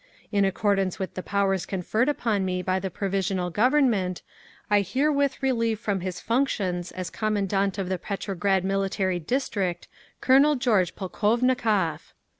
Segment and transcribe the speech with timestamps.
[0.31, 4.23] "In accordance with the powers conferred upon me by the Provisional Government,
[4.67, 9.87] I herewith relieve from his functions as Commandant of the Petrograd Military District
[10.19, 12.13] Colonel George Polkovnikov…."